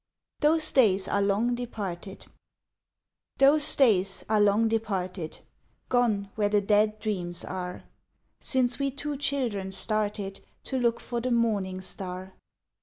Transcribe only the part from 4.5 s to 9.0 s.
departed, Gone where the dead dreams are, Since we